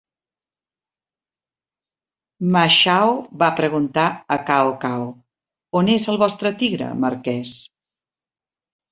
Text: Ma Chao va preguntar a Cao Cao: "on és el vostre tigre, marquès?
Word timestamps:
Ma 2.55 2.63
Chao 2.77 3.11
va 3.43 3.49
preguntar 3.59 4.05
a 4.35 4.37
Cao 4.47 4.71
Cao: 4.85 5.03
"on 5.81 5.91
és 5.97 6.07
el 6.15 6.17
vostre 6.23 6.53
tigre, 6.63 6.89
marquès? 7.05 7.53